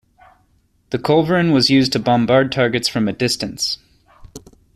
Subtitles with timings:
[0.89, 3.77] The culverin was used to bombard targets from a distance.